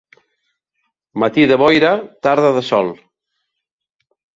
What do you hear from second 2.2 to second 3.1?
tarda de sol.